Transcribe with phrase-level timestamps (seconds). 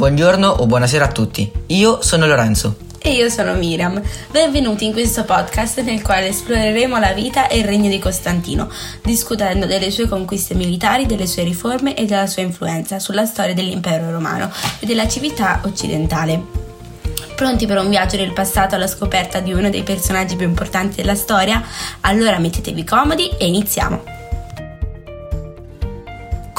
[0.00, 1.52] buongiorno o buonasera a tutti.
[1.66, 2.76] Io sono Lorenzo.
[3.02, 4.00] E io sono Miriam.
[4.30, 8.70] Benvenuti in questo podcast nel quale esploreremo la vita e il regno di Costantino,
[9.02, 14.10] discutendo delle sue conquiste militari, delle sue riforme e della sua influenza sulla storia dell'impero
[14.10, 16.40] romano e della civiltà occidentale.
[17.36, 21.14] Pronti per un viaggio nel passato alla scoperta di uno dei personaggi più importanti della
[21.14, 21.62] storia?
[22.00, 24.19] Allora mettetevi comodi e iniziamo!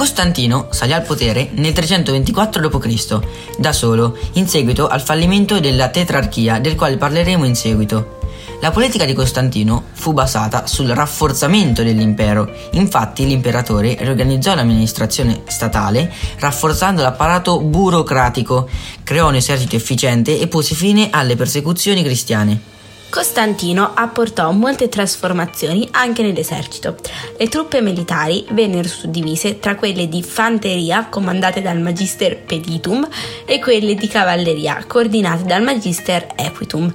[0.01, 3.19] Costantino salì al potere nel 324 d.C.,
[3.59, 8.17] da solo, in seguito al fallimento della tetrarchia del quale parleremo in seguito.
[8.61, 17.03] La politica di Costantino fu basata sul rafforzamento dell'impero, infatti l'imperatore riorganizzò l'amministrazione statale rafforzando
[17.03, 18.67] l'apparato burocratico,
[19.03, 22.80] creò un esercito efficiente e pose fine alle persecuzioni cristiane.
[23.11, 26.95] Costantino apportò molte trasformazioni anche nell'esercito.
[27.37, 33.05] Le truppe militari vennero suddivise tra quelle di fanteria comandate dal Magister Peditum
[33.45, 36.91] e quelle di cavalleria coordinate dal Magister Equitum.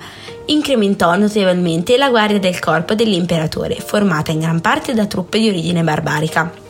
[0.46, 5.82] Incrementò notevolmente la guardia del corpo dell'imperatore, formata in gran parte da truppe di origine
[5.82, 6.64] barbarica.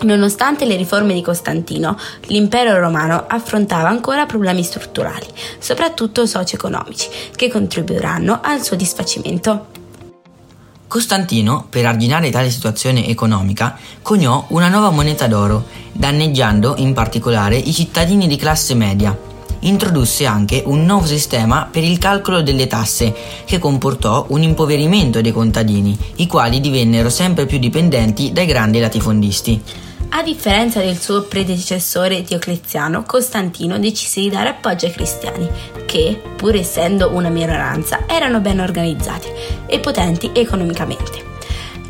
[0.00, 5.26] Nonostante le riforme di Costantino, l'impero romano affrontava ancora problemi strutturali,
[5.58, 9.66] soprattutto socio-economici, che contribuiranno al suo disfacimento.
[10.86, 17.72] Costantino, per arginare tale situazione economica, coniò una nuova moneta d'oro, danneggiando in particolare i
[17.72, 19.14] cittadini di classe media.
[19.62, 23.12] Introdusse anche un nuovo sistema per il calcolo delle tasse,
[23.44, 29.86] che comportò un impoverimento dei contadini, i quali divennero sempre più dipendenti dai grandi latifondisti.
[30.10, 35.48] A differenza del suo predecessore Diocleziano, Costantino decise di dare appoggio ai cristiani,
[35.86, 39.28] che, pur essendo una minoranza, erano ben organizzati
[39.66, 41.26] e potenti economicamente.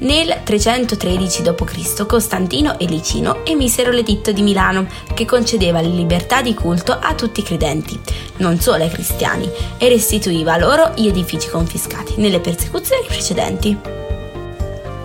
[0.00, 2.06] Nel 313 d.C.
[2.06, 7.40] Costantino e Licino emisero l'editto di Milano, che concedeva la libertà di culto a tutti
[7.40, 7.98] i credenti,
[8.38, 13.97] non solo ai cristiani, e restituiva loro gli edifici confiscati nelle persecuzioni precedenti.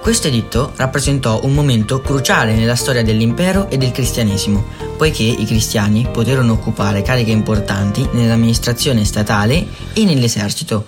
[0.04, 4.66] Questo editto rappresentò un momento cruciale nella storia dell'impero e del cristianesimo,
[4.98, 10.88] poiché i cristiani poterono occupare cariche importanti nell'amministrazione statale e nell'esercito.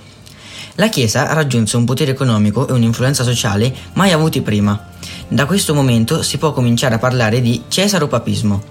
[0.76, 4.90] La Chiesa raggiunse un potere economico e un'influenza sociale mai avuti prima.
[5.30, 8.64] Da questo momento si può cominciare a parlare di cesaropapismo.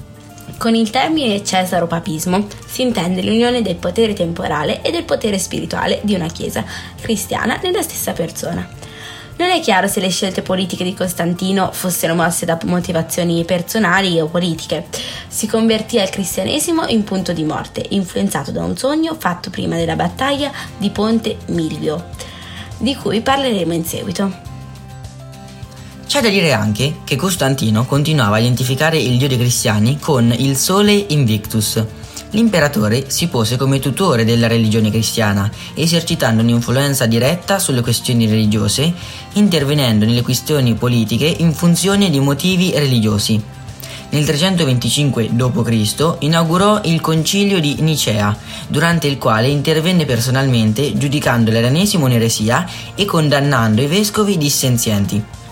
[0.59, 6.15] Con il termine cesaropapismo si intende l'unione del potere temporale e del potere spirituale di
[6.15, 6.63] una Chiesa
[7.01, 8.84] cristiana nella stessa persona.
[9.37, 14.27] Non è chiaro se le scelte politiche di Costantino fossero mosse da motivazioni personali o
[14.27, 14.87] politiche.
[15.27, 19.97] Si convertì al cristianesimo in punto di morte, influenzato da un sogno fatto prima della
[19.97, 22.11] battaglia di Ponte Milvio,
[22.79, 24.53] di cui parleremo in seguito.
[26.07, 30.57] C'è da dire anche che Costantino continuava a identificare il dio dei cristiani con il
[30.57, 31.85] Sole Invictus,
[32.35, 38.93] l'imperatore si pose come tutore della religione cristiana, esercitando un'influenza diretta sulle questioni religiose,
[39.35, 43.43] intervenendo nelle questioni politiche in funzione di motivi religiosi.
[44.11, 46.17] Nel 325 d.C.
[46.21, 48.37] inaugurò il concilio di Nicea,
[48.69, 55.44] durante il quale intervenne personalmente giudicando l'arianesimo un'eresia e condannando i vescovi dissenzienti.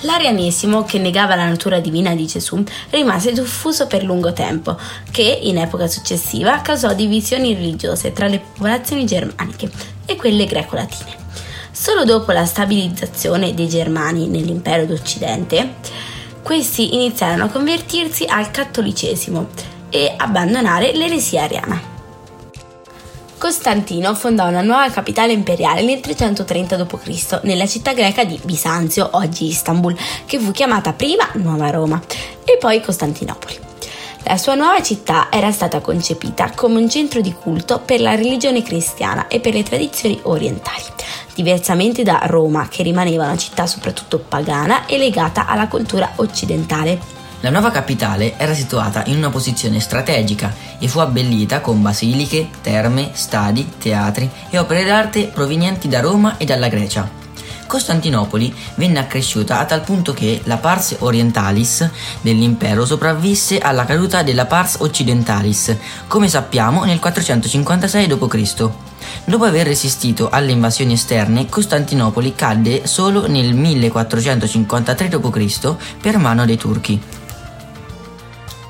[0.00, 4.76] L'arianesimo, che negava la natura divina di Gesù, rimase diffuso per lungo tempo,
[5.10, 9.70] che in epoca successiva causò divisioni religiose tra le popolazioni germaniche
[10.04, 11.24] e quelle greco-latine.
[11.70, 15.74] Solo dopo la stabilizzazione dei Germani nell'impero d'Occidente,
[16.42, 19.48] questi iniziarono a convertirsi al cattolicesimo
[19.90, 21.95] e abbandonare l'eresia ariana.
[23.38, 27.40] Costantino fondò una nuova capitale imperiale nel 330 d.C.
[27.42, 32.00] nella città greca di Bisanzio, oggi Istanbul, che fu chiamata prima Nuova Roma
[32.44, 33.58] e poi Costantinopoli.
[34.22, 38.62] La sua nuova città era stata concepita come un centro di culto per la religione
[38.62, 40.82] cristiana e per le tradizioni orientali,
[41.34, 47.15] diversamente da Roma, che rimaneva una città soprattutto pagana e legata alla cultura occidentale.
[47.46, 53.10] La nuova capitale era situata in una posizione strategica e fu abbellita con basiliche, terme,
[53.12, 57.08] stadi, teatri e opere d'arte provenienti da Roma e dalla Grecia.
[57.68, 61.88] Costantinopoli venne accresciuta a tal punto che la Pars Orientalis
[62.20, 65.76] dell'impero sopravvisse alla caduta della Pars Occidentalis,
[66.08, 68.70] come sappiamo nel 456 d.C.
[69.24, 75.74] Dopo aver resistito alle invasioni esterne, Costantinopoli cadde solo nel 1453 d.C.
[76.00, 77.00] per mano dei turchi.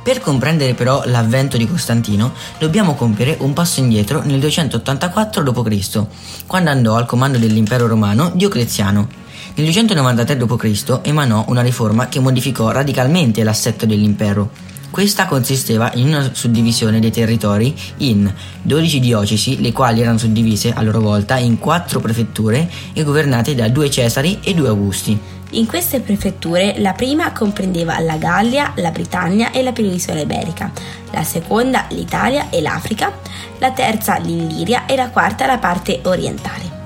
[0.06, 6.06] Per comprendere però l'avvento di Costantino dobbiamo compiere un passo indietro nel 284 d.C.,
[6.46, 9.08] quando andò al comando dell'impero romano Diocleziano.
[9.56, 11.00] Nel 293 d.C.
[11.02, 14.48] emanò una riforma che modificò radicalmente l'assetto dell'impero.
[14.90, 18.32] Questa consisteva in una suddivisione dei territori in
[18.62, 23.68] 12 diocesi, le quali erano suddivise a loro volta in quattro prefetture e governate da
[23.68, 25.18] due Cesari e due Augusti.
[25.50, 30.72] In queste prefetture la prima comprendeva la Gallia, la Britannia e la penisola iberica,
[31.12, 33.12] la seconda l'Italia e l'Africa,
[33.58, 36.84] la terza l'Illiria e la quarta la parte orientale.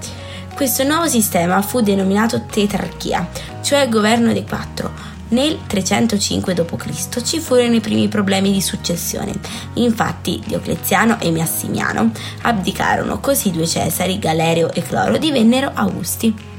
[0.55, 3.27] Questo nuovo sistema fu denominato tetrarchia,
[3.63, 4.93] cioè governo dei quattro.
[5.29, 7.23] Nel 305 d.C.
[7.23, 9.33] ci furono i primi problemi di successione.
[9.75, 12.11] Infatti Diocleziano e Massimiano
[12.43, 16.50] abdicarono, così due Cesari, Galerio e Cloro, divennero Augusti.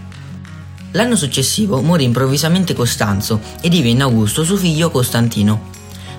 [0.94, 5.70] L'anno successivo morì improvvisamente Costanzo e divenne Augusto suo figlio Costantino.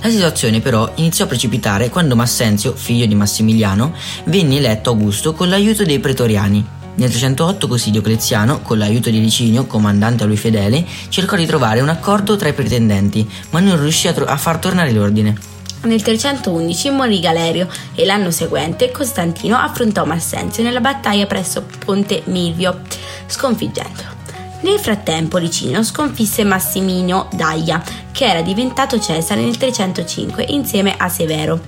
[0.01, 5.49] La situazione però iniziò a precipitare quando Massenzio, figlio di Massimiliano, venne eletto Augusto con
[5.49, 6.67] l'aiuto dei pretoriani.
[6.95, 11.81] Nel 308 così Diocleziano, con l'aiuto di Licinio, comandante a lui fedele, cercò di trovare
[11.81, 15.37] un accordo tra i pretendenti, ma non riuscì a, tro- a far tornare l'ordine.
[15.83, 22.81] Nel 311 morì Galerio e l'anno seguente Costantino affrontò Massenzio nella battaglia presso Ponte Milvio,
[23.27, 24.22] sconfiggendolo.
[24.63, 27.83] Nel frattempo Licinio sconfisse Massimino Daia,
[28.13, 31.61] che era diventato Cesare nel 305 insieme a Severo.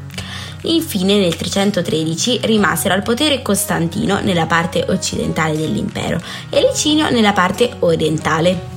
[0.63, 7.75] Infine nel 313 rimasero al potere Costantino nella parte occidentale dell'impero e Licinio nella parte
[7.81, 8.73] orientale.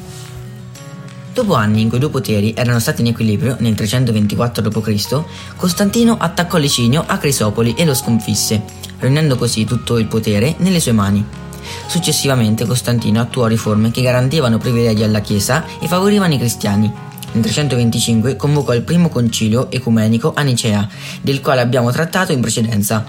[1.31, 5.23] Dopo anni in cui i due poteri erano stati in equilibrio, nel 324 d.C.,
[5.55, 8.63] Costantino attaccò Licinio a Crisopoli e lo sconfisse,
[8.97, 11.45] riunendo così tutto il potere nelle sue mani.
[11.87, 16.91] Successivamente Costantino attuò riforme che garantivano privilegi alla Chiesa e favorivano i cristiani.
[17.33, 20.87] Nel 325 convocò il primo concilio ecumenico a Nicea,
[21.21, 23.05] del quale abbiamo trattato in precedenza.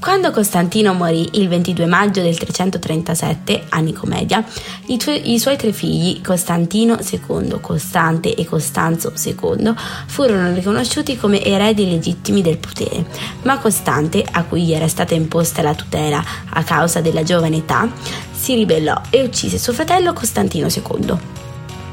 [0.00, 4.44] Quando Costantino morì il 22 maggio del 337 a Nicomedia,
[4.86, 9.74] i, tu- i, suoi tre figli, Costantino II, Costante e Costanzo II,
[10.06, 13.04] furono riconosciuti come eredi legittimi del potere,
[13.42, 17.90] ma Costante, a cui gli era stata imposta la tutela a causa della giovane età,
[18.32, 21.47] si ribellò e uccise suo fratello Costantino II.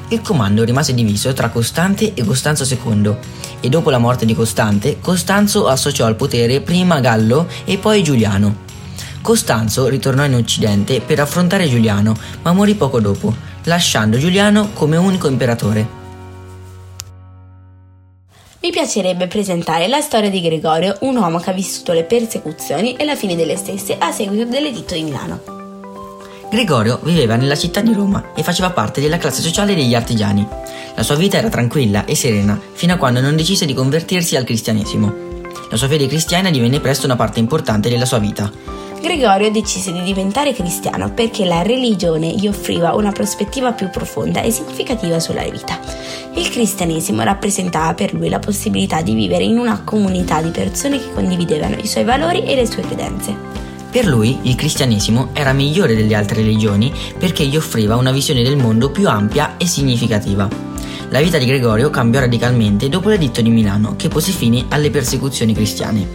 [0.10, 3.16] Il comando rimase diviso tra Costante e Costanzo II
[3.60, 8.64] e dopo la morte di Costante, Costanzo associò al potere prima Gallo e poi Giuliano.
[9.22, 15.28] Costanzo ritornò in Occidente per affrontare Giuliano, ma morì poco dopo, lasciando Giuliano come unico
[15.28, 16.04] imperatore.
[18.62, 23.06] Mi piacerebbe presentare la storia di Gregorio, un uomo che ha vissuto le persecuzioni e
[23.06, 25.55] la fine delle stesse a seguito dell'editto di Milano.
[26.50, 30.48] Gregorio viveva nella città di Roma e faceva parte della classe sociale degli artigiani.
[30.96, 34.46] La sua vita era tranquilla e serena fino a quando non decise di convertirsi al
[34.46, 35.14] cristianesimo.
[35.70, 38.50] La sua fede cristiana divenne presto una parte importante della sua vita.
[39.02, 44.52] Gregorio decise di diventare cristiano perché la religione gli offriva una prospettiva più profonda e
[44.52, 45.80] significativa sulla vita.
[46.36, 51.14] Il cristianesimo rappresentava per lui la possibilità di vivere in una comunità di persone che
[51.14, 53.65] condividevano i suoi valori e le sue credenze.
[53.96, 58.58] Per lui il cristianesimo era migliore delle altre religioni perché gli offriva una visione del
[58.58, 60.50] mondo più ampia e significativa.
[61.12, 65.54] La vita di Gregorio cambiò radicalmente dopo l'editto di Milano che pose fine alle persecuzioni
[65.54, 66.06] cristiane.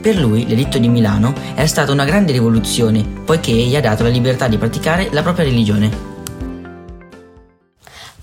[0.00, 4.08] Per lui l'editto di Milano è stata una grande rivoluzione poiché gli ha dato la
[4.08, 5.90] libertà di praticare la propria religione.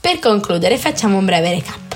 [0.02, 1.89] Per concludere facciamo un breve recap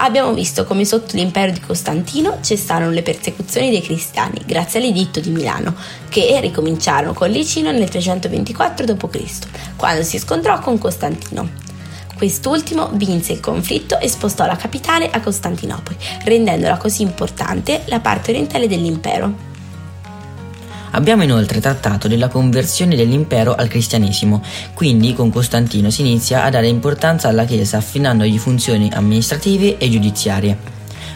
[0.00, 5.30] abbiamo visto come sotto l'impero di Costantino cessarono le persecuzioni dei cristiani grazie all'editto di
[5.30, 5.74] Milano,
[6.08, 9.38] che ricominciarono con Licino nel 324 d.C.,
[9.76, 11.68] quando si scontrò con Costantino.
[12.16, 18.30] Quest'ultimo vinse il conflitto e spostò la capitale a Costantinopoli, rendendola così importante la parte
[18.30, 19.49] orientale dell'impero.
[20.92, 24.42] Abbiamo inoltre trattato della conversione dell'impero al cristianesimo,
[24.74, 30.58] quindi con Costantino si inizia a dare importanza alla Chiesa affinandogli funzioni amministrative e giudiziarie.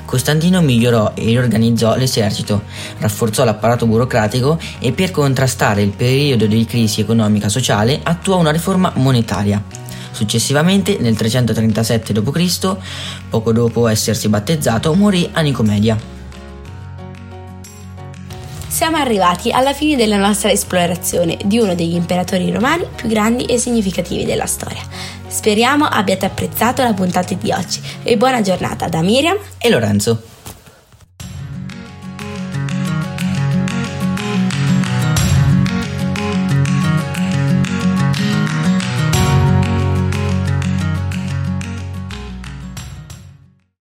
[0.05, 2.63] Costantino migliorò e riorganizzò l'esercito,
[2.99, 8.93] rafforzò l'apparato burocratico e per contrastare il periodo di crisi economica sociale attuò una riforma
[8.95, 9.61] monetaria.
[10.13, 12.77] Successivamente, nel 337 d.C.,
[13.29, 16.13] poco dopo essersi battezzato, morì a Nicomedia
[18.75, 23.57] siamo arrivati alla fine della nostra esplorazione di uno degli imperatori romani più grandi e
[23.57, 24.83] significativi della storia.
[25.29, 30.34] Speriamo abbiate apprezzato la puntata di oggi e buona giornata da Miriam e Lorenzo.